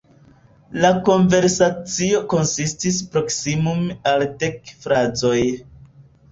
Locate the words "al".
4.15-4.29